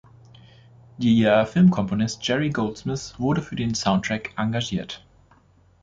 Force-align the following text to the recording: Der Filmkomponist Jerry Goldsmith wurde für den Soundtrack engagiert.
Der 0.97 1.45
Filmkomponist 1.45 2.27
Jerry 2.27 2.49
Goldsmith 2.49 3.13
wurde 3.19 3.43
für 3.43 3.55
den 3.55 3.75
Soundtrack 3.75 4.31
engagiert. 4.35 5.05